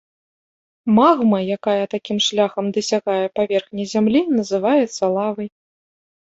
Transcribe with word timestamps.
Магма, 0.99 1.39
якая 1.57 1.83
такім 1.93 2.17
шляхам 2.29 2.65
дасягае 2.79 3.21
паверхні 3.37 3.83
зямлі, 3.95 4.25
называецца 4.41 5.03
лавай. 5.21 5.49